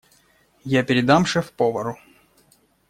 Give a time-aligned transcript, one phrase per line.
[0.73, 1.95] Я передам шеф-повару.